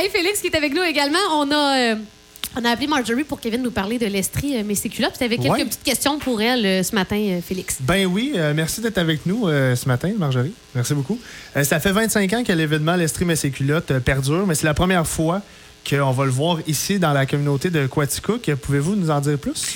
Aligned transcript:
Hey, 0.00 0.08
Félix 0.10 0.40
qui 0.40 0.46
est 0.46 0.54
avec 0.56 0.72
nous 0.72 0.82
également. 0.84 1.18
On 1.32 1.50
a, 1.50 1.76
euh, 1.76 1.94
on 2.56 2.64
a 2.64 2.70
appelé 2.70 2.86
Marjorie 2.86 3.24
pour 3.24 3.40
qu'elle 3.40 3.50
vienne 3.50 3.64
nous 3.64 3.72
parler 3.72 3.98
de 3.98 4.06
l'Estrie 4.06 4.56
euh. 4.56 4.62
Tu 4.62 5.24
avais 5.24 5.38
quelques 5.38 5.50
Ouais. 5.50 5.64
petites 5.64 5.82
questions 5.82 6.20
pour 6.20 6.40
elle 6.40 6.64
euh, 6.64 6.82
ce 6.84 6.94
matin, 6.94 7.16
euh, 7.16 7.40
Félix. 7.44 7.78
Ben 7.80 8.06
oui, 8.06 8.34
euh, 8.36 8.52
merci 8.54 8.80
d'être 8.80 8.98
avec 8.98 9.26
nous 9.26 9.48
euh, 9.48 9.74
ce 9.74 9.88
matin, 9.88 10.12
Marjorie. 10.16 10.52
Merci 10.76 10.94
beaucoup. 10.94 11.18
Euh, 11.56 11.64
ça 11.64 11.80
fait 11.80 11.90
25 11.90 12.32
ans 12.32 12.44
que 12.44 12.52
l'événement 12.52 12.94
L'Estrie 12.94 13.28
et 13.28 13.34
ses 13.34 13.50
culottes 13.50 13.90
euh, 13.90 13.98
perdure, 13.98 14.46
mais 14.46 14.54
c'est 14.54 14.66
la 14.68 14.74
première 14.74 15.04
fois 15.04 15.42
qu'on 15.88 16.12
va 16.12 16.24
le 16.26 16.30
voir 16.30 16.58
ici 16.68 17.00
dans 17.00 17.12
la 17.12 17.26
communauté 17.26 17.70
de 17.70 17.88
Quaticook. 17.88 18.54
Pouvez-vous 18.54 18.94
nous 18.94 19.10
en 19.10 19.18
dire 19.20 19.36
plus? 19.36 19.66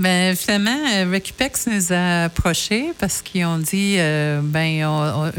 Ben, 0.00 0.34
finalement, 0.34 0.78
euh, 0.94 1.10
Recupex 1.12 1.66
nous 1.66 1.92
a 1.92 2.24
approchés 2.24 2.92
parce 2.98 3.20
qu'ils 3.20 3.44
ont 3.44 3.58
dit, 3.58 3.96
euh, 3.98 4.40
ben, 4.42 4.86
on- 4.86 5.26
on- 5.26 5.32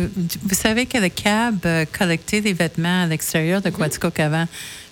vous 0.44 0.54
savez 0.56 0.86
que 0.86 1.00
le 1.00 1.10
cab 1.10 1.66
collectait 1.98 2.42
des 2.42 2.54
vêtements 2.54 3.04
à 3.04 3.08
l'extérieur 3.08 3.62
de 3.62 3.72
Quaticook 3.72 4.20
avant. 4.20 4.46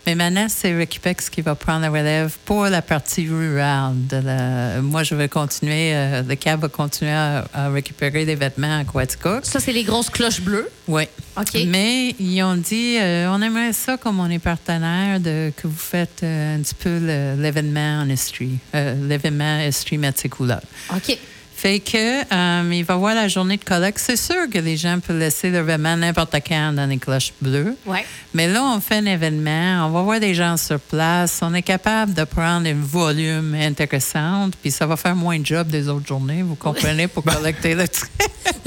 Mais 0.09 0.15
maintenant, 0.15 0.47
c'est 0.49 0.75
Recupex 0.75 1.29
qui 1.29 1.41
va 1.41 1.53
prendre 1.53 1.81
la 1.81 1.91
relève 1.91 2.35
pour 2.43 2.63
la 2.63 2.81
partie 2.81 3.27
rurale. 3.27 3.93
De 4.07 4.17
la... 4.17 4.81
Moi, 4.81 5.03
je 5.03 5.13
vais 5.13 5.29
continuer, 5.29 5.93
euh, 5.93 6.23
le 6.23 6.33
cab 6.33 6.61
va 6.61 6.67
continuer 6.67 7.11
à, 7.11 7.45
à 7.53 7.69
récupérer 7.69 8.25
des 8.25 8.33
vêtements 8.33 8.79
à 8.79 8.83
Quaticook. 8.85 9.45
Ça, 9.45 9.59
c'est 9.59 9.71
les 9.71 9.83
grosses 9.83 10.09
cloches 10.09 10.41
bleues? 10.41 10.67
Oui. 10.87 11.03
OK. 11.37 11.59
Mais 11.67 12.15
ils 12.19 12.41
ont 12.41 12.55
dit, 12.55 12.97
euh, 12.99 13.29
on 13.29 13.39
aimerait 13.39 13.71
ça, 13.71 13.97
comme 13.97 14.19
on 14.19 14.31
est 14.31 14.39
partenaire, 14.39 15.19
de, 15.19 15.53
que 15.55 15.67
vous 15.67 15.77
faites 15.77 16.23
euh, 16.23 16.55
un 16.55 16.61
petit 16.61 16.73
peu 16.73 16.97
l'événement 17.39 18.01
en 18.01 18.09
Estrie, 18.09 18.57
l'événement 18.73 19.59
Estrie 19.59 19.99
Metsikula. 19.99 20.59
OK. 20.95 21.15
Fait 21.61 21.81
que 21.81 22.21
euh, 22.21 22.73
il 22.73 22.85
va 22.85 22.93
y 22.93 22.95
avoir 22.95 23.13
la 23.15 23.27
journée 23.27 23.57
de 23.57 23.65
collecte. 23.65 23.99
C'est 23.99 24.15
sûr 24.15 24.49
que 24.49 24.59
les 24.59 24.77
gens 24.77 24.97
peuvent 25.05 25.19
laisser 25.19 25.49
leur 25.49 25.65
vêtement 25.65 25.97
n'importe 25.97 26.33
quand 26.47 26.71
dans 26.71 26.85
les 26.85 26.97
cloches 26.97 27.33
bleues. 27.41 27.75
Ouais. 27.85 28.05
Mais 28.33 28.47
là, 28.47 28.63
on 28.63 28.79
fait 28.79 28.95
un 28.95 29.05
événement, 29.05 29.85
on 29.85 29.89
va 29.89 30.01
voir 30.01 30.21
des 30.21 30.33
gens 30.33 30.55
sur 30.55 30.79
place, 30.79 31.41
on 31.41 31.53
est 31.53 31.61
capable 31.61 32.13
de 32.13 32.23
prendre 32.23 32.65
un 32.65 32.81
volume 32.81 33.55
intéressant, 33.55 34.49
puis 34.61 34.71
ça 34.71 34.85
va 34.85 34.95
faire 34.95 35.17
moins 35.17 35.37
de 35.37 35.45
job 35.45 35.67
des 35.67 35.89
autres 35.89 36.07
journées, 36.07 36.43
vous 36.43 36.55
comprenez, 36.55 37.09
pour 37.09 37.25
collecter 37.25 37.75
le 37.75 37.87
truc. 37.89 38.09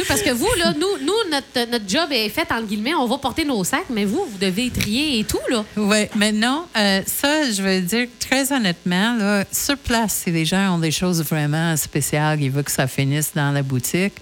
Oui, 0.03 0.09
parce 0.09 0.23
que 0.23 0.31
vous, 0.31 0.49
là, 0.59 0.73
nous, 0.73 1.05
nous 1.07 1.31
notre, 1.31 1.71
notre 1.71 1.89
job 1.89 2.09
est 2.11 2.29
fait, 2.29 2.51
entre 2.51 2.67
guillemets, 2.67 2.95
on 2.95 3.07
va 3.07 3.19
porter 3.19 3.45
nos 3.45 3.63
sacs, 3.63 3.85
mais 3.89 4.05
vous, 4.05 4.27
vous 4.29 4.39
devez 4.39 4.69
trier 4.69 5.21
et 5.21 5.25
tout, 5.25 5.39
là. 5.49 5.65
Oui, 5.77 6.07
mais 6.17 6.33
non, 6.33 6.65
euh, 6.77 7.03
ça, 7.07 7.49
je 7.53 7.63
veux 7.63 7.81
dire 7.81 8.09
très 8.19 8.53
honnêtement, 8.53 9.15
là, 9.17 9.45
sur 9.53 9.77
place, 9.79 10.23
si 10.25 10.33
les 10.33 10.45
gens 10.45 10.75
ont 10.75 10.79
des 10.79 10.91
choses 10.91 11.23
vraiment 11.23 11.77
spéciales, 11.77 12.43
ils 12.43 12.51
veulent 12.51 12.65
que 12.65 12.73
ça 12.73 12.89
finisse 12.89 13.31
dans 13.35 13.53
la 13.53 13.63
boutique, 13.63 14.15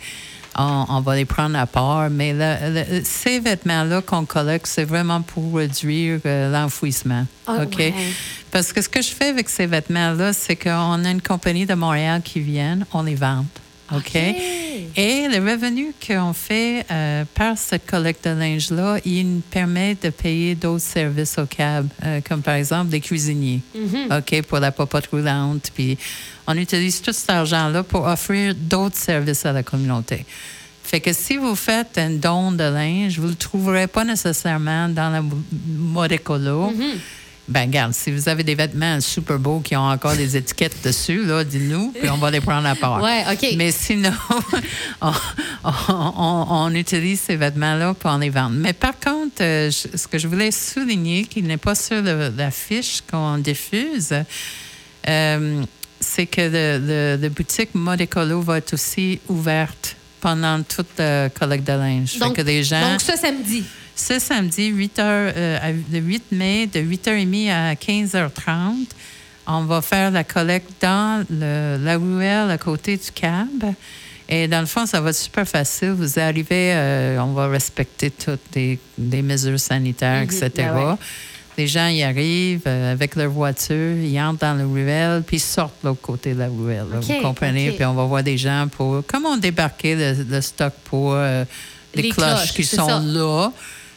on, 0.55 0.85
on 0.91 1.01
va 1.01 1.17
les 1.17 1.25
prendre 1.25 1.59
à 1.59 1.67
part. 1.67 2.11
Mais 2.11 2.35
le- 2.35 2.75
le- 2.75 3.03
ces 3.05 3.41
vêtements-là 3.41 4.03
qu'on 4.03 4.27
collecte, 4.27 4.67
c'est 4.67 4.85
vraiment 4.85 5.23
pour 5.23 5.55
réduire 5.57 6.21
euh, 6.27 6.53
l'enfouissement. 6.53 7.25
Ah, 7.47 7.63
OK? 7.63 7.77
ouais. 7.79 7.95
Parce 8.51 8.73
que 8.73 8.83
ce 8.83 8.89
que 8.91 9.01
je 9.01 9.09
fais 9.11 9.29
avec 9.29 9.49
ces 9.49 9.65
vêtements-là, 9.67 10.35
c'est 10.35 10.57
qu'on 10.57 11.05
a 11.05 11.11
une 11.11 11.23
compagnie 11.23 11.65
de 11.65 11.75
Montréal 11.75 12.21
qui 12.23 12.41
vient, 12.41 12.81
on 12.93 13.03
les 13.03 13.15
vend. 13.15 13.47
OK? 13.95 14.13
Et 14.97 15.29
le 15.29 15.39
revenu 15.39 15.93
qu'on 16.07 16.33
fait 16.33 16.85
euh, 16.91 17.25
par 17.35 17.57
cette 17.57 17.87
collecte 17.87 18.27
de 18.27 18.31
linge-là, 18.31 18.99
il 19.05 19.37
nous 19.37 19.41
permet 19.41 19.95
de 19.95 20.11
payer 20.11 20.55
d'autres 20.55 20.85
services 20.85 21.39
au 21.39 21.47
cab, 21.47 21.89
euh, 22.05 22.21
comme 22.27 22.43
par 22.43 22.55
exemple 22.55 22.91
des 22.91 23.01
cuisiniers, 23.01 23.61
OK, 24.11 24.43
pour 24.43 24.59
la 24.59 24.73
popote 24.73 25.07
roulante. 25.09 25.71
Puis 25.75 25.97
on 26.47 26.57
utilise 26.57 27.01
tout 27.01 27.13
cet 27.13 27.31
argent-là 27.31 27.83
pour 27.83 28.07
offrir 28.07 28.55
d'autres 28.55 28.97
services 28.97 29.47
à 29.47 29.53
la 29.53 29.63
communauté. 29.63 30.25
Fait 30.83 31.01
que 31.01 31.13
si 31.13 31.37
vous 31.37 31.55
faites 31.55 31.99
un 31.99 32.11
don 32.11 32.51
de 32.51 32.65
linge, 32.65 33.19
vous 33.19 33.27
ne 33.27 33.31
le 33.31 33.37
trouverez 33.37 33.87
pas 33.87 34.05
nécessairement 34.05 34.89
dans 34.89 35.11
la 35.11 35.23
mode 35.23 36.11
écolo. 36.13 36.73
Ben, 37.51 37.63
regarde, 37.63 37.93
si 37.95 38.13
vous 38.13 38.29
avez 38.29 38.45
des 38.45 38.55
vêtements 38.55 39.01
super 39.01 39.39
beaux 39.39 39.59
qui 39.59 39.75
ont 39.77 39.89
encore 39.91 40.15
des 40.15 40.37
étiquettes 40.37 40.83
dessus, 40.85 41.25
là, 41.25 41.43
dites-nous, 41.43 41.91
puis 41.99 42.09
on 42.09 42.17
va 42.17 42.31
les 42.31 42.41
prendre 42.41 42.69
à 42.69 42.77
part. 42.77 43.03
Ouais, 43.03 43.25
OK. 43.33 43.55
Mais 43.57 43.73
sinon, 43.73 44.13
on, 45.03 45.11
on- 45.65 46.13
on- 46.17 46.47
on 46.49 46.75
utilise 46.75 47.21
ces 47.21 47.35
vêtements-là 47.37 47.95
pour 47.95 48.13
les 48.19 48.31
vendre. 48.31 48.55
Mais 48.57 48.73
par 48.73 48.99
contre, 49.01 49.43
euh, 49.43 49.69
je- 49.71 49.97
ce 49.97 50.07
que 50.07 50.17
je 50.17 50.29
voulais 50.29 50.53
souligner, 50.53 51.25
qui 51.25 51.43
n'est 51.43 51.57
pas 51.57 51.75
sur 51.75 52.01
le- 52.01 52.33
la 52.37 52.53
fiche 52.53 53.01
qu'on 53.11 53.39
diffuse, 53.39 54.15
euh, 55.09 55.63
c'est 55.99 56.27
que 56.27 57.17
le 57.21 57.29
boutique 57.31 57.75
Mode 57.75 58.01
Écolo 58.01 58.41
va 58.43 58.59
être 58.59 58.75
aussi 58.75 59.19
ouverte 59.29 59.97
pendant 60.21 60.63
toute 60.63 60.99
la 60.99 61.29
collecte 61.31 61.67
de 61.67 61.73
linge. 61.73 62.19
Donc, 62.19 62.37
fait 62.37 62.43
que 62.43 62.47
les 62.47 62.63
gens... 62.65 62.81
donc, 62.93 63.01
ce 63.01 63.17
samedi. 63.17 63.65
Ce 63.97 64.19
samedi, 64.19 64.67
8 64.69 64.99
heures, 64.99 65.33
euh, 65.37 65.73
le 65.93 65.99
8 65.99 66.33
mai, 66.33 66.67
de 66.67 66.81
8h30 66.81 67.51
à 67.51 67.75
15h30, 67.75 68.87
on 69.47 69.65
va 69.65 69.83
faire 69.83 70.11
la 70.11 70.25
collecte 70.25 70.71
dans 70.81 71.25
le- 71.29 71.77
la 71.85 71.97
ruelle 71.99 72.51
à 72.51 72.59
côté 72.59 72.97
du 72.97 73.11
cab. 73.15 73.75
Et 74.29 74.47
dans 74.47 74.61
le 74.61 74.67
fond, 74.67 74.87
ça 74.87 75.01
va 75.01 75.11
être 75.11 75.17
super 75.17 75.47
facile. 75.47 75.91
Vous 75.91 76.19
arrivez, 76.19 76.73
euh, 76.73 77.19
on 77.21 77.33
va 77.33 77.49
respecter 77.49 78.11
toutes 78.11 78.41
les, 78.55 78.79
les 78.99 79.23
mesures 79.23 79.59
sanitaires, 79.59 80.23
etc. 80.23 80.51
ben 80.57 80.75
ouais. 80.93 80.95
Les 81.61 81.67
gens 81.67 81.89
y 81.89 82.03
arrivent 82.03 82.63
euh, 82.67 82.93
avec 82.93 83.17
leur 83.17 83.29
voiture, 83.31 83.95
ils 83.99 84.19
entrent 84.19 84.39
dans 84.41 84.55
la 84.55 84.65
ruelle, 84.65 85.23
puis 85.27 85.37
ils 85.37 85.41
sortent 85.41 85.75
de 85.83 85.89
l'autre 85.89 86.01
côté 86.01 86.33
de 86.33 86.39
la 86.39 86.49
ruelle. 86.49 86.87
vous 86.91 87.21
comprenez? 87.21 87.73
Puis 87.73 87.85
on 87.85 87.93
va 87.93 88.05
voir 88.05 88.23
des 88.23 88.39
gens 88.39 88.67
pour... 88.75 89.03
Comment 89.07 89.37
débarquer 89.37 89.95
le, 89.95 90.25
le 90.25 90.41
stock 90.41 90.73
pour 90.85 91.13
euh, 91.13 91.45
les, 91.95 92.03
Les 92.05 92.09
cloches, 92.09 92.27
cloches, 92.29 92.53
qui 92.55 92.65
sont 92.65 92.87
ça. 92.89 92.99
là. 92.99 93.53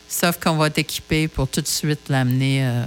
Sauf 0.10 0.38
qu'on 0.44 0.56
va 0.58 0.68
être 0.68 0.80
équipé 0.80 1.30
pour 1.30 1.48
tout 1.48 1.62
de 1.62 1.68
suite 1.68 2.02
l'amener 2.10 2.66
euh, 2.66 2.84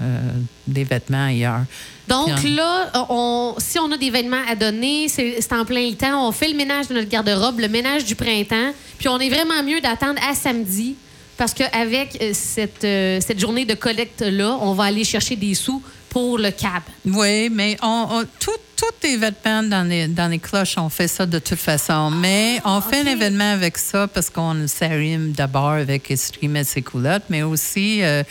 euh, 0.00 0.20
des 0.68 0.84
vêtements 0.84 1.26
ailleurs. 1.26 1.64
Donc 2.06 2.30
là, 2.44 2.90
on, 3.08 3.56
si 3.58 3.80
on 3.80 3.90
a 3.90 3.96
des 3.98 4.10
vêtements 4.10 4.44
à 4.48 4.54
donner, 4.54 5.08
c'est 5.08 5.40
c'est 5.40 5.52
en 5.54 5.64
plein 5.64 5.92
temps. 5.94 6.28
On 6.28 6.30
fait 6.30 6.48
le 6.48 6.56
ménage 6.56 6.86
de 6.86 6.94
notre 6.94 7.08
garde-robe, 7.08 7.58
le 7.58 7.68
ménage 7.68 8.04
du 8.04 8.14
printemps. 8.14 8.72
Puis 8.98 9.08
on 9.08 9.18
est 9.18 9.28
vraiment 9.28 9.62
mieux 9.64 9.80
d'attendre 9.80 10.20
à 10.28 10.34
samedi 10.34 10.94
parce 11.40 11.54
qu'avec 11.54 12.18
euh, 12.20 12.32
cette, 12.34 12.84
euh, 12.84 13.18
cette 13.26 13.40
journée 13.40 13.64
de 13.64 13.72
collecte-là, 13.72 14.58
on 14.60 14.74
va 14.74 14.84
aller 14.84 15.04
chercher 15.04 15.36
des 15.36 15.54
sous 15.54 15.82
pour 16.10 16.36
le 16.36 16.50
cab. 16.50 16.82
Oui, 17.06 17.48
mais 17.50 17.78
on, 17.82 18.08
on- 18.10 18.24
tout- 18.38 18.50
tous 18.76 18.92
les 19.08 19.16
vêtements 19.16 19.62
dans 19.62 19.88
les, 19.88 20.06
dans 20.06 20.28
les 20.28 20.38
cloches, 20.38 20.76
on 20.76 20.90
fait 20.90 21.08
ça 21.08 21.24
de 21.24 21.38
toute 21.38 21.58
façon. 21.58 22.10
Mais 22.10 22.60
on 22.66 22.82
fait 22.82 23.00
un 23.00 23.06
événement 23.06 23.52
avec 23.52 23.78
ça 23.78 24.06
parce 24.06 24.28
qu'on 24.28 24.66
s'arrime 24.68 25.32
d'abord 25.32 25.70
avec 25.70 26.10
et 26.10 26.16
ses 26.16 26.82
culottes, 26.82 27.24
mais 27.30 27.42
aussi, 27.42 28.02
euh, 28.02 28.22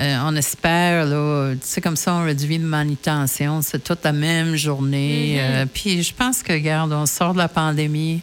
euh, 0.00 0.18
on 0.26 0.36
espère, 0.36 1.06
là, 1.06 1.54
tu 1.54 1.58
sais, 1.62 1.80
comme 1.80 1.96
ça, 1.96 2.14
on 2.14 2.24
réduit 2.24 2.58
la 2.58 2.64
manutention. 2.66 3.62
C'est 3.62 3.82
toute 3.82 4.04
la 4.04 4.12
même 4.12 4.54
journée. 4.54 5.38
Euh, 5.40 5.66
puis 5.66 6.04
je 6.04 6.14
pense 6.14 6.40
que, 6.44 6.52
regarde, 6.52 6.92
on 6.92 7.06
sort 7.06 7.32
de 7.32 7.38
la 7.38 7.48
pandémie, 7.48 8.20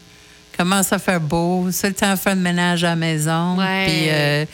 commence 0.58 0.94
à 0.94 1.00
faire 1.00 1.19
beau, 1.19 1.68
c'est 1.72 1.90
le 1.90 1.94
temps 1.94 2.12
de 2.12 2.19
faire 2.19 2.36
le 2.36 2.41
ménage 2.41 2.84
à 2.84 2.90
la 2.90 2.96
maison. 2.96 3.58
Ouais. 3.58 3.86
Puis 3.86 4.06
euh, 4.09 4.46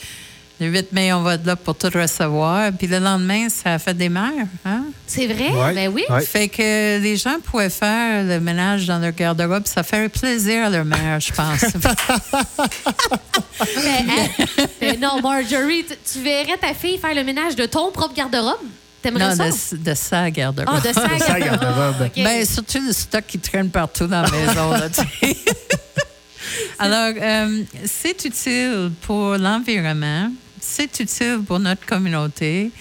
le 0.60 0.68
8 0.68 0.92
mai, 0.92 1.14
on 1.14 1.22
va 1.22 1.36
être 1.36 1.46
là 1.46 1.56
pour 1.56 1.76
tout 1.76 1.90
recevoir. 1.94 2.72
Puis 2.78 2.88
le 2.88 3.00
lendemain, 3.00 3.48
ça 3.50 3.76
a 3.76 3.80
fait 3.80 3.94
des 3.94 4.10
mères. 4.10 4.48
Hein? 4.66 4.84
C'est 5.08 5.28
vrai? 5.28 5.50
Ouais. 5.50 5.74
Ben 5.74 5.92
oui. 5.94 6.04
Ouais. 6.10 6.22
Fait 6.22 6.48
que 6.50 7.00
les 7.00 7.18
gens 7.18 7.40
pourraient 7.44 7.70
faire 7.70 8.24
le 8.24 8.40
ménage 8.40 8.86
dans 8.86 9.00
leur 9.00 9.14
garde-robe. 9.14 9.66
Ça 9.66 9.84
ferait 9.84 10.10
plaisir 10.10 10.66
à 10.66 10.70
leur 10.70 10.86
mère, 10.86 11.20
je 11.20 11.32
pense. 11.34 11.66
Ben, 13.60 14.06
hein? 14.10 14.66
Euh, 14.84 14.94
non, 15.02 15.20
Marjorie, 15.22 15.84
tu, 15.86 15.94
tu 16.14 16.24
verrais 16.24 16.58
ta 16.58 16.74
fille 16.74 16.98
faire 16.98 17.14
le 17.14 17.26
ménage 17.26 17.58
de 17.58 17.66
ton 17.66 17.92
propre 17.92 18.14
garde-robe? 18.16 18.56
T'aimerais 19.02 19.36
non, 19.36 19.52
ça? 19.52 19.76
de, 19.76 19.84
de 19.84 19.94
sa 19.94 20.32
garde-robe. 20.32 20.80
Ah, 20.84 20.88
de 20.88 20.94
sa 20.94 21.08
De 21.18 21.20
sa 21.20 21.40
garde-robe. 21.40 22.10
Ben, 22.16 22.46
surtout 22.46 22.80
le 22.86 22.94
stock 22.94 23.24
qui 23.28 23.40
traîne 23.40 23.70
partout 23.70 24.08
dans 24.08 24.22
la 24.22 24.30
maison. 24.30 24.72
Là, 24.72 24.90
tu 24.90 25.02
sais. 25.02 25.38
Alors, 26.82 27.14
euh, 27.22 27.64
c'est 27.84 28.24
utile 28.24 28.92
pour 29.02 29.36
l'environnement, 29.36 30.32
c'est 30.62 31.00
utile 31.00 31.42
pour 31.46 31.60
notre 31.60 31.86
communauté 31.86 32.72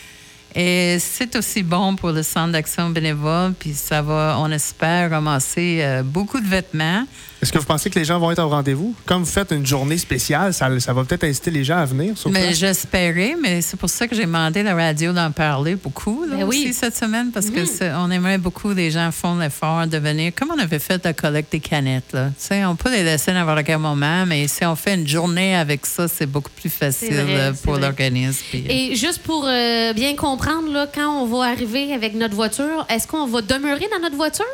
et 0.54 0.98
c'est 1.00 1.34
aussi 1.34 1.64
bon 1.64 1.96
pour 1.96 2.10
le 2.10 2.22
centre 2.22 2.52
d'action 2.52 2.90
bénévole. 2.90 3.54
Puis 3.58 3.74
ça 3.74 4.00
va, 4.00 4.36
on 4.38 4.50
espère, 4.52 5.10
ramasser 5.10 5.80
euh, 5.82 6.02
beaucoup 6.04 6.40
de 6.40 6.46
vêtements. 6.46 7.04
Est-ce 7.40 7.52
que 7.52 7.58
vous 7.58 7.64
pensez 7.66 7.88
que 7.88 7.96
les 7.98 8.04
gens 8.04 8.18
vont 8.18 8.32
être 8.32 8.40
au 8.42 8.48
rendez-vous? 8.48 8.96
Comme 9.06 9.22
vous 9.22 9.30
faites 9.30 9.52
une 9.52 9.64
journée 9.64 9.96
spéciale, 9.96 10.52
ça, 10.52 10.68
ça 10.80 10.92
va 10.92 11.04
peut-être 11.04 11.22
inciter 11.22 11.52
les 11.52 11.62
gens 11.62 11.76
à 11.78 11.84
venir 11.84 12.18
sur 12.18 12.30
Mais 12.30 12.52
j'espérais, 12.52 13.36
mais 13.40 13.62
c'est 13.62 13.76
pour 13.76 13.88
ça 13.88 14.08
que 14.08 14.16
j'ai 14.16 14.24
demandé 14.24 14.60
à 14.60 14.62
la 14.64 14.74
radio 14.74 15.12
d'en 15.12 15.30
parler 15.30 15.76
beaucoup 15.76 16.24
là, 16.28 16.36
Ben 16.38 16.44
oui. 16.44 16.64
aussi 16.64 16.74
cette 16.74 16.96
semaine, 16.96 17.30
parce 17.32 17.48
que 17.50 17.64
c'est- 17.64 17.92
on 17.94 18.10
aimerait 18.10 18.38
beaucoup 18.38 18.72
les 18.72 18.90
gens 18.90 19.12
font 19.12 19.36
l'effort 19.36 19.86
de 19.86 19.98
venir, 19.98 20.32
comme 20.34 20.50
on 20.52 20.58
avait 20.58 20.80
fait 20.80 21.04
la 21.04 21.12
collecte 21.12 21.52
des 21.52 21.60
canettes. 21.60 22.12
Là. 22.12 22.30
Tu 22.38 22.46
sais, 22.46 22.64
on 22.64 22.74
peut 22.74 22.90
les 22.90 23.04
laisser 23.04 23.32
n'importe 23.32 23.62
quel 23.64 23.78
moment, 23.78 24.26
mais 24.26 24.48
si 24.48 24.64
on 24.66 24.74
fait 24.74 24.94
une 24.94 25.06
journée 25.06 25.54
avec 25.54 25.86
ça, 25.86 26.08
c'est 26.08 26.26
beaucoup 26.26 26.50
plus 26.50 26.70
facile 26.70 27.14
vrai, 27.14 27.52
pour 27.62 27.76
l'organisme. 27.76 28.42
euh, 28.54 28.58
Et 28.68 28.96
juste 28.96 29.22
pour 29.22 29.44
euh, 29.46 29.92
bien 29.92 30.16
comprendre, 30.16 30.72
là, 30.72 30.88
quand 30.92 31.22
on 31.22 31.26
va 31.26 31.44
arriver 31.50 31.92
avec 31.92 32.14
notre 32.16 32.34
voiture, 32.34 32.84
est-ce 32.88 33.06
qu'on 33.06 33.26
va 33.28 33.42
demeurer 33.42 33.86
dans 33.92 34.00
notre 34.02 34.16
voiture? 34.16 34.44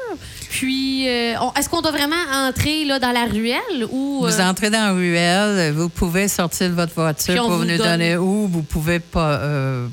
Puis, 0.59 1.09
euh, 1.09 1.35
est-ce 1.59 1.69
qu'on 1.69 1.81
doit 1.83 1.91
vraiment 1.91 2.15
entrer 2.33 2.85
là, 2.85 2.99
dans 3.01 3.11
la 3.13 3.25
ruelle 3.25 3.85
ou. 3.91 4.21
Vous 4.23 4.41
euh, 4.41 4.45
entrez 4.49 4.71
dans 4.71 4.79
la 4.87 4.93
ruelle, 4.93 5.73
vous 5.73 5.89
pouvez 5.89 6.29
sortir 6.29 6.71
de 6.71 6.75
votre 6.75 6.95
voiture 6.95 7.43
pour 7.43 7.51
vous 7.57 7.65
nous 7.65 7.77
donne- 7.77 7.79
donner 7.79 8.17
où 8.17 8.47
vous 8.47 8.63
pouvez 8.63 9.01
pas. 9.01 9.39
euh, 9.41 9.89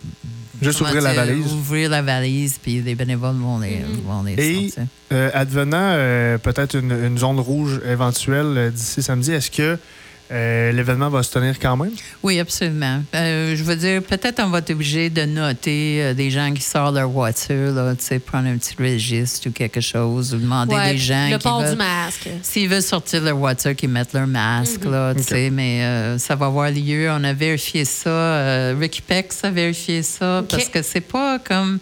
Juste 0.61 0.81
ouvrir 0.81 1.01
la 1.01 1.13
valise. 1.13 1.51
Ouvrir 1.53 1.89
la 1.89 2.03
valise, 2.03 2.59
puis 2.61 2.81
les 2.81 2.93
bénévoles 2.93 3.35
vont 3.37 3.57
les, 3.57 3.77
Mm-hmm. 3.79 4.05
vont 4.07 4.21
les 4.23 4.33
Et 4.33 4.63
sortir. 4.69 4.83
euh, 5.11 5.31
advenant 5.33 5.77
euh, 5.81 6.37
peut-être 6.37 6.75
une, 6.77 6.91
une 6.91 7.17
zone 7.17 7.39
rouge 7.39 7.81
éventuelle 7.89 8.71
d'ici 8.71 9.01
samedi, 9.01 9.31
est-ce 9.31 9.49
que 9.49 9.79
euh, 10.31 10.71
l'événement 10.71 11.09
va 11.09 11.23
se 11.23 11.31
tenir 11.31 11.59
quand 11.59 11.75
même? 11.75 11.91
Oui, 12.23 12.39
absolument. 12.39 13.03
Euh, 13.13 13.55
je 13.55 13.63
veux 13.63 13.75
dire, 13.75 14.01
peut-être 14.01 14.41
on 14.41 14.49
va 14.49 14.59
être 14.59 14.69
obligé 14.71 15.09
de 15.09 15.23
noter 15.25 16.01
euh, 16.01 16.13
des 16.13 16.31
gens 16.31 16.53
qui 16.53 16.61
sortent 16.61 16.95
leur 16.95 17.09
voiture, 17.09 17.71
là, 17.73 17.93
tu 17.95 18.05
sais, 18.05 18.19
prendre 18.19 18.47
un 18.47 18.57
petit 18.57 18.75
registre 18.79 19.49
ou 19.49 19.51
quelque 19.51 19.81
chose, 19.81 20.33
ou 20.33 20.37
demander 20.37 20.73
ouais, 20.75 20.91
des 20.93 20.97
gens 20.97 21.29
le 21.29 21.37
qui 21.37 21.43
port 21.43 21.61
veulent- 21.61 21.71
du 21.71 21.77
masque. 21.77 22.29
S'ils 22.43 22.69
veulent 22.69 22.81
sortir 22.81 23.21
leur 23.21 23.35
voiture, 23.37 23.75
qu'ils 23.75 23.89
mettent 23.89 24.13
leur 24.13 24.27
masque, 24.27 24.85
là, 24.85 25.13
tu 25.13 25.21
Ok. 25.21 25.27
sais, 25.27 25.49
mais 25.49 25.83
euh, 25.83 26.17
ça 26.17 26.35
va 26.35 26.45
avoir 26.45 26.71
lieu. 26.71 27.09
On 27.11 27.23
a 27.23 27.33
vérifié 27.33 27.83
ça. 27.85 28.09
euh, 28.09 28.75
Ricky 28.79 29.01
Pex 29.01 29.43
a 29.43 29.49
vérifié 29.51 30.01
ça 30.03 30.43
parce 30.47 30.69
que 30.69 30.81
c'est 30.81 31.01
pas 31.01 31.39
comme 31.39 31.79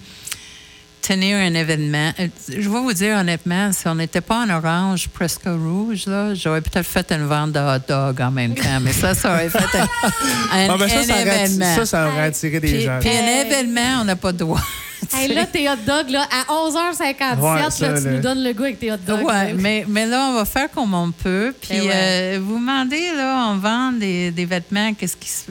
tenir 1.14 1.38
un 1.38 1.54
événement. 1.56 2.12
Euh, 2.20 2.28
Je 2.50 2.70
vais 2.70 2.80
vous 2.80 2.94
dire 2.94 3.18
honnêtement, 3.18 3.72
si 3.72 3.88
on 3.88 3.96
n'était 3.96 4.22
pas 4.22 4.46
en 4.46 4.50
orange, 4.50 5.08
presque 5.10 5.46
rouge, 5.46 6.06
là, 6.06 6.36
j'aurais 6.36 6.62
peut-être 6.62 6.86
fait 6.86 7.12
une 7.12 7.26
vente 7.26 7.52
de 7.54 7.60
hot 7.60 7.82
dog 7.88 8.22
en 8.22 8.30
même 8.32 8.54
temps, 8.54 8.80
mais 8.82 8.94
ça, 8.94 9.16
ça 9.16 9.34
aurait 9.34 9.50
fait 9.50 9.78
un, 9.78 9.84
un- 9.84 10.68
Ah, 10.70 10.76
ben 10.78 10.88
ça, 10.88 11.00
un 11.00 11.04
ça, 11.04 11.14
aurait 11.14 11.22
événement. 11.22 11.76
ça, 11.76 11.86
ça 11.86 12.08
aurait 12.08 12.26
attiré 12.26 12.60
des 12.60 12.68
puis, 12.72 12.82
gens. 12.82 13.00
puis 13.02 13.10
un 13.10 13.42
événement, 13.46 14.02
on 14.02 14.06
n'a 14.06 14.16
pas 14.16 14.32
de 14.32 14.38
droit. 14.38 14.62
Hey, 15.14 15.34
là, 15.34 15.46
tes 15.46 15.68
hot 15.68 15.76
dogs, 15.88 16.10
là, 16.12 16.28
à 16.30 16.52
11h57, 16.54 17.40
Ouais, 17.40 17.72
ça, 17.72 17.88
là, 17.90 17.98
tu 18.00 18.06
là. 18.06 18.12
nous 18.12 18.20
donnes 18.20 18.44
le 18.44 18.54
goût 18.54 18.64
avec 18.64 18.80
tes 18.80 18.92
hot 18.92 18.98
dogs. 19.08 19.22
Oui, 19.24 19.34
là. 19.34 19.46
mais, 19.56 19.86
mais 19.88 20.06
là, 20.06 20.28
on 20.30 20.34
va 20.36 20.46
faire 20.46 20.70
comme 20.70 20.94
on 20.94 21.10
peut. 21.12 21.56
Puis, 21.62 21.80
ouais. 21.82 21.90
euh, 21.92 22.40
vous 22.44 22.60
demandez, 22.60 23.10
là, 23.16 23.48
on 23.50 23.56
vend 23.58 23.94
des, 23.94 24.30
des 24.30 24.46
vêtements, 24.46 24.94
qu'est-ce 24.94 25.16
qui 25.16 25.30
se. 25.30 25.46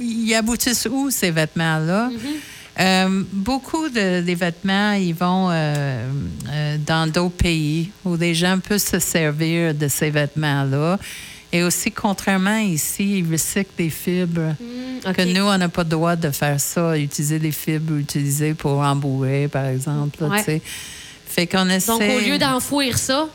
Ils 0.00 0.34
aboutissent 0.36 0.88
où, 0.90 1.10
ces 1.10 1.32
vêtements-là? 1.32 2.08
Euh, 2.78 3.22
beaucoup 3.32 3.88
de, 3.88 4.20
des 4.20 4.34
vêtements, 4.34 4.92
ils 4.92 5.14
vont 5.14 5.48
euh, 5.50 6.08
euh, 6.50 6.76
dans 6.86 7.10
d'autres 7.10 7.36
pays 7.36 7.90
où 8.04 8.16
des 8.16 8.34
gens 8.34 8.58
peuvent 8.58 8.78
se 8.78 8.98
servir 8.98 9.74
de 9.74 9.88
ces 9.88 10.10
vêtements-là. 10.10 10.98
Et 11.52 11.62
aussi, 11.62 11.90
contrairement 11.90 12.58
ici, 12.58 13.20
ils 13.20 13.30
recyclent 13.32 13.70
des 13.78 13.88
fibres. 13.88 14.54
OK. 15.06 15.14
Que 15.14 15.22
nous, 15.22 15.44
on 15.44 15.56
n'a 15.56 15.68
pas 15.68 15.84
le 15.84 15.88
droit 15.88 16.16
de 16.16 16.30
faire 16.30 16.60
ça, 16.60 16.98
utiliser 16.98 17.38
des 17.38 17.52
fibres 17.52 17.96
utilisées 17.96 18.52
pour 18.52 18.80
embourrer, 18.80 19.48
par 19.48 19.64
exemple. 19.66 20.20
là, 20.20 20.28
Ouais. 20.28 20.38
tu 20.40 20.44
sais. 20.44 20.62
Fait 21.26 21.46
qu'on 21.46 21.68
essaie. 21.70 21.92
Donc, 21.92 22.02
au 22.02 22.20
lieu 22.28 22.38
d'enfouir 22.38 22.98
ça, 22.98 23.28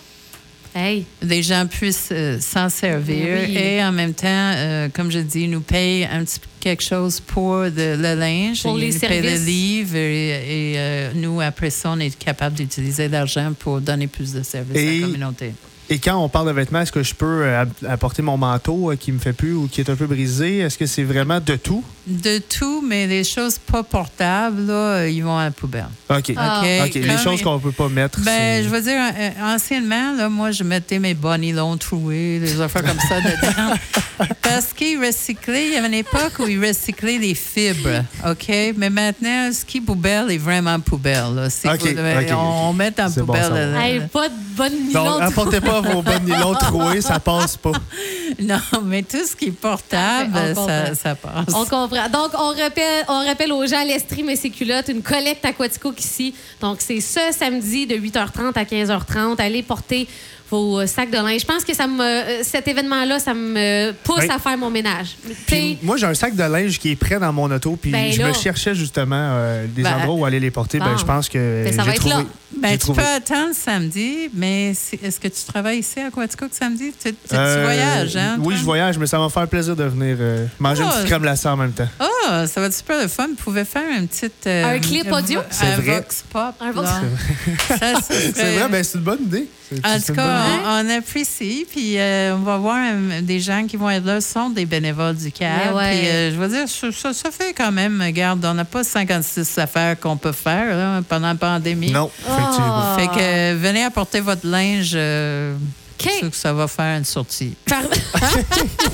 hey, 0.76 1.06
les 1.22 1.44
gens 1.44 1.66
puissent 1.68 2.10
euh, 2.12 2.40
s'en 2.40 2.70
servir 2.70 3.26
Ben 3.26 3.46
oui. 3.50 3.58
et 3.58 3.84
en 3.84 3.92
même 3.92 4.14
temps, 4.14 4.28
euh, 4.56 4.90
comme 4.94 5.12
je 5.12 5.20
dis, 5.20 5.48
nous 5.48 5.62
payent 5.62 6.06
un 6.06 6.24
petit 6.24 6.40
quelque 6.60 6.84
chose 6.84 7.20
pour 7.20 7.58
de- 7.64 7.98
le 7.98 8.14
linge. 8.20 8.62
Pour 8.62 8.78
Ils 8.78 8.82
les 8.88 8.94
nous 8.94 9.00
payent 9.00 9.22
le 9.22 9.30
services. 9.30 9.46
livre 9.48 9.96
et, 9.96 10.30
et, 10.30 10.74
euh, 10.78 11.12
nous, 11.16 11.42
après 11.42 11.70
ça, 11.72 11.90
on 11.92 12.00
est 12.00 12.16
capable 12.18 12.56
d'utiliser 12.56 13.08
l'argent 13.08 13.54
pour 13.58 13.82
donner 13.82 14.08
plus 14.08 14.32
de 14.34 14.44
services 14.44 14.78
à 14.78 14.94
la 14.94 15.00
communauté. 15.08 15.54
Et 15.94 16.00
quand 16.00 16.16
on 16.24 16.30
parle 16.30 16.48
de 16.48 16.54
vêtements, 16.54 16.80
est-ce 16.80 16.92
que 16.92 17.04
je 17.04 17.14
peux 17.14 17.44
euh, 17.44 17.64
app- 17.64 17.84
apporter 17.86 18.22
mon 18.22 18.38
manteau 18.38 18.92
euh, 18.92 18.96
qui 18.96 19.12
me 19.12 19.20
fait 19.20 19.34
plus 19.34 19.54
ou 19.54 19.68
qui 19.70 19.82
est 19.82 19.90
un 19.90 19.96
peu 19.98 20.08
brisé? 20.08 20.60
Est-ce 20.60 20.78
que 20.78 20.86
c'est 20.86 21.04
vraiment 21.04 21.42
de 21.42 21.58
tout? 21.58 21.84
De 22.08 22.38
tout, 22.40 22.82
mais 22.82 23.08
les 23.08 23.26
choses 23.26 23.58
pas 23.60 23.84
portables, 23.84 24.66
là, 24.68 24.74
euh, 24.74 25.10
ils 25.10 25.22
vont 25.22 25.38
à 25.38 25.44
la 25.44 25.52
poubelle. 25.52 25.90
OK. 26.10 26.32
Ah. 26.38 26.62
OK? 26.64 26.88
OK. 26.88 26.94
Les 26.96 27.18
choses 27.18 27.42
qu'on 27.42 27.60
peut 27.60 27.74
pas 27.74 27.90
mettre. 27.90 28.22
Ben, 28.22 28.64
je 28.64 28.70
veux 28.70 28.82
dire, 28.82 29.00
anciennement, 29.44 30.14
là, 30.16 30.30
moi, 30.30 30.52
je 30.52 30.64
mettais 30.64 30.98
mes 30.98 31.14
bas 31.14 31.38
nylon 31.38 31.76
troués, 31.76 32.40
des 32.40 32.62
affaires 32.62 32.84
comme 32.84 33.00
ça 33.10 33.20
dedans. 33.20 33.76
Parce 34.42 34.72
qu'ils 34.74 34.98
recyclaient, 35.04 35.68
il 35.68 35.74
y 35.74 35.76
avait 35.76 35.88
une 35.88 35.94
époque 35.96 36.40
où 36.40 36.48
ils 36.48 36.66
recyclaient 36.66 37.18
les 37.18 37.36
fibres, 37.36 38.04
OK? 38.26 38.48
Mais 38.78 38.90
maintenant, 38.90 39.52
ce 39.52 39.66
qui 39.66 39.80
est 39.80 39.82
poubelle 39.82 40.32
est 40.32 40.38
vraiment 40.38 40.80
poubelle. 40.80 41.36
là. 41.36 41.48
OK, 41.66 41.96
on, 42.32 42.70
on 42.70 42.74
met 42.74 42.94
en 43.00 43.10
bon 43.10 43.26
poubelle. 43.26 43.76
hey, 43.78 44.02
pas 44.12 44.30
de 44.30 44.34
bonne 44.56 44.88
nylon. 44.88 45.04
Donc, 45.04 45.22
apportez 45.22 45.60
pas 45.60 45.81
vos 45.82 46.02
bonnes 46.02 46.24
nylons 46.26 46.54
troués, 46.56 47.02
ça 47.02 47.20
passe 47.20 47.58
pas. 47.58 47.72
non, 48.40 48.60
mais 48.84 49.04
tout 49.04 49.26
ce 49.26 49.36
qui 49.36 49.46
est 49.48 49.52
portable, 49.52 50.34
ça, 50.56 50.96
ça 50.96 51.16
passe. 51.16 51.54
On 51.54 51.66
comprend. 51.66 52.10
Donc, 52.10 52.32
on 52.38 52.50
rappelle, 52.50 53.06
on 53.08 53.26
rappelle 53.26 53.52
aux 53.52 53.66
gens 53.66 53.84
l'Estrie 53.84 54.26
et 54.30 54.36
ses 54.36 54.50
culottes, 54.50 54.88
une 54.90 55.02
collecte 55.02 55.44
aquatico 55.46 55.94
ici. 55.98 56.34
Donc, 56.62 56.78
c'est 56.80 57.02
ce 57.02 57.20
samedi 57.38 57.88
de 57.88 57.96
8h30 57.96 58.54
à 58.56 58.64
15h30. 58.64 59.40
Allez 59.42 59.64
porter 59.64 60.08
vos 60.50 60.80
euh, 60.82 60.86
sacs 60.86 61.10
de 61.10 61.16
linge. 61.16 61.42
Je 61.42 61.46
pense 61.46 61.64
que 61.64 61.74
ça 61.74 61.88
me, 61.88 62.04
euh, 62.04 62.44
cet 62.44 62.68
événement-là, 62.68 63.20
ça 63.20 63.34
me 63.34 63.94
pousse 64.04 64.30
à 64.30 64.38
faire 64.38 64.58
mon 64.58 64.70
ménage. 64.70 65.16
Puis, 65.48 65.78
moi, 65.82 65.96
j'ai 65.96 66.06
un 66.08 66.14
sac 66.14 66.36
de 66.36 66.44
linge 66.44 66.78
qui 66.78 66.92
est 66.92 66.96
prêt 66.98 67.20
dans 67.20 67.32
mon 67.32 67.50
auto, 67.52 67.78
puis 67.82 67.90
Ben 67.92 68.12
je 68.12 68.22
là. 68.22 68.28
me 68.28 68.34
cherchais 68.34 68.76
justement 68.76 69.16
euh, 69.18 69.66
des 69.68 69.82
Ben, 69.84 69.94
endroits 69.96 70.16
où 70.16 70.26
aller 70.26 70.42
les 70.42 70.52
porter. 70.52 70.80
Ben, 70.80 70.92
bon. 70.92 70.98
je 70.98 71.06
pense 71.06 71.30
que 71.30 71.64
Ben, 71.64 71.74
ça 71.74 71.84
j'ai 71.84 71.88
va 71.90 71.96
être 71.96 72.00
trouvé. 72.02 72.16
là. 72.16 72.30
Ben, 72.62 72.72
tu 72.74 72.78
trouvé. 72.80 73.02
peux 73.02 73.08
attendre 73.10 73.54
samedi, 73.56 74.30
mais 74.34 74.70
est-ce 74.72 75.20
que 75.20 75.28
tu 75.28 75.44
travailles 75.48 75.80
ici 75.80 76.00
à 76.00 76.12
Quaticook 76.12 76.52
samedi? 76.54 76.92
Tu, 77.04 77.12
tu- 77.12 77.18
tu 77.30 77.36
Euh, 77.36 77.64
voyages, 77.64 78.16
hein? 78.16 78.38
Oui, 78.40 78.56
je 78.58 78.64
voyage, 78.64 78.98
mais 78.98 79.08
ça 79.08 79.18
va 79.18 79.26
me 79.26 79.30
faire 79.30 79.48
plaisir 79.48 79.76
de 79.76 79.84
venir 79.84 80.18
euh, 80.20 80.46
manger 80.60 80.84
une 80.84 80.90
Ah. 80.90 80.94
petite 80.94 81.08
crème 81.08 81.22
glacée 81.22 81.48
en 81.48 81.58
même 81.58 81.72
temps. 81.74 81.88
Ah, 82.00 82.46
ça 82.48 82.62
va 82.62 82.68
être 82.68 82.74
super 82.74 83.02
le 83.02 83.08
fun. 83.08 83.28
Vous 83.28 83.36
pouvez 83.44 83.66
faire 83.66 83.82
une 83.98 84.08
petite. 84.08 84.46
euh, 84.48 84.76
Un 84.76 84.80
clip 84.80 85.12
audio? 85.12 85.40
un 85.40 85.76
vrai. 85.78 85.96
Vox 85.98 86.24
Pop. 86.32 86.56
Un 86.60 86.72
Vox 86.72 86.88
ça 86.88 87.78
C'est 88.02 88.32
serait- 88.36 88.58
vrai, 88.60 88.70
ben, 88.70 88.84
c'est 88.84 88.98
une 88.98 89.04
bonne 89.04 89.22
idée. 89.24 89.48
En 89.86 90.00
tout 90.02 90.14
cas, 90.14 90.44
on, 90.66 90.86
on 90.86 90.98
apprécie. 90.98 91.66
Puis 91.72 91.98
euh, 91.98 92.36
on 92.36 92.40
va 92.40 92.58
voir 92.58 92.78
euh, 92.78 93.22
des 93.22 93.40
gens 93.40 93.66
qui 93.66 93.78
vont 93.78 93.90
être 93.90 94.06
là, 94.06 94.20
sont 94.20 94.50
des 94.50 94.66
bénévoles 94.66 95.16
du 95.16 95.32
CAB. 95.32 95.74
Ouais. 95.76 95.98
Puis 95.98 96.08
euh, 96.10 96.32
je 96.32 96.36
veux 96.36 96.48
dire, 96.50 96.68
ça, 96.68 96.92
ça- 96.92 97.14
ça 97.14 97.32
fait 97.32 97.54
quand 97.54 97.72
même, 97.72 98.02
regarde, 98.02 98.44
on 98.46 98.54
n'a 98.54 98.66
pas 98.66 98.84
56 98.84 99.58
affaires 99.58 99.98
qu'on 100.00 100.18
peut 100.18 100.34
faire 100.34 100.76
là, 100.76 101.02
pendant 101.08 101.30
la 101.30 101.36
pandémie. 101.36 101.92
Non, 101.92 102.12
effectivement. 102.20 102.51
Ah. 102.60 102.98
Fait 103.00 103.08
que 103.08 103.56
venez 103.56 103.84
apporter 103.84 104.20
votre 104.22 104.46
linge. 104.48 104.92
euh, 104.96 105.56
sûr 106.00 106.30
que 106.32 106.36
ça 106.36 106.52
va 106.54 106.68
faire 106.68 106.98
une 106.98 107.06
sortie. 107.06 107.56
Par- 107.66 107.84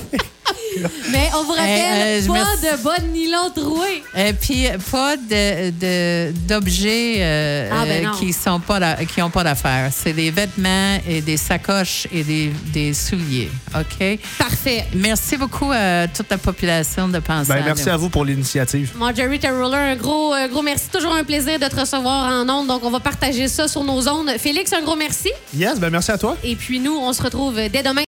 Mais 1.11 1.29
on 1.35 1.43
vous 1.43 1.51
rappelle, 1.51 1.67
Euh, 1.67 2.17
euh, 2.17 2.21
je 2.21 2.27
pas 2.27 2.33
merci. 2.33 2.61
de 2.77 2.83
bonne 2.83 3.11
nylon 3.13 3.49
troué. 3.55 4.03
Et 4.15 4.33
puis, 4.33 4.65
pas 4.91 5.15
de- 5.17 5.69
de- 5.71 6.31
d'objets 6.47 7.15
euh, 7.19 7.69
Ah, 7.71 7.85
ben 7.85 8.05
euh, 8.07 8.09
qui 8.19 8.33
sont 8.33 8.59
pas 8.59 8.95
qui 9.05 9.19
n'ont 9.19 9.29
pas 9.29 9.43
d'affaires. 9.43 9.89
C'est 9.95 10.13
des 10.13 10.31
vêtements 10.31 10.97
et 11.07 11.21
des 11.21 11.37
sacoches 11.37 12.07
et 12.11 12.23
des, 12.23 12.51
des 12.73 12.93
souliers. 12.93 13.49
OK? 13.75 14.19
Parfait. 14.37 14.85
Merci 14.93 15.37
beaucoup 15.37 15.71
à 15.73 16.07
toute 16.07 16.29
la 16.29 16.37
population 16.37 17.07
de 17.07 17.19
penser 17.19 17.53
Ben, 17.53 17.63
merci 17.65 17.89
à 17.89 17.97
vous 17.97 18.09
pour 18.09 18.25
l'initiative. 18.25 18.91
Marjorie 18.97 19.39
Roller, 19.43 19.75
un 19.79 19.95
gros, 19.95 20.33
euh, 20.33 20.47
gros 20.47 20.61
merci. 20.61 20.87
Toujours 20.91 21.13
un 21.13 21.23
plaisir 21.23 21.59
de 21.59 21.65
te 21.67 21.79
recevoir 21.79 22.31
en 22.41 22.49
ondes. 22.49 22.67
Donc, 22.67 22.83
on 22.83 22.89
va 22.91 22.99
partager 22.99 23.47
ça 23.47 23.67
sur 23.67 23.83
nos 23.83 24.07
ondes. 24.07 24.29
Félix, 24.37 24.73
un 24.73 24.81
gros 24.81 24.95
merci. 24.95 25.29
Yes, 25.55 25.79
ben 25.79 25.89
merci 25.89 26.11
à 26.11 26.17
toi. 26.17 26.37
Et 26.43 26.55
puis, 26.55 26.79
nous, 26.79 26.95
on 26.97 27.13
se 27.13 27.21
retrouve 27.21 27.55
dès 27.55 27.83
demain. 27.83 28.03